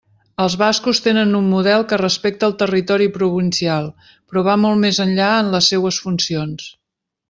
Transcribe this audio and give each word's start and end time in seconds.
Els 0.43 0.53
bascos 0.61 1.01
tenen 1.07 1.35
un 1.39 1.51
model 1.55 1.85
que 1.91 1.99
respecta 2.03 2.49
el 2.49 2.57
territori 2.63 3.11
provincial 3.19 3.93
però 4.09 4.47
va 4.51 4.59
molt 4.67 4.85
més 4.89 5.05
enllà 5.09 5.33
en 5.45 5.57
les 5.57 5.75
seues 5.75 6.05
funcions. 6.09 6.71